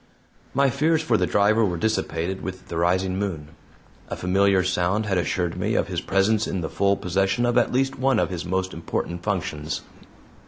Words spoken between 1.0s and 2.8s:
for the driver were dissipated with the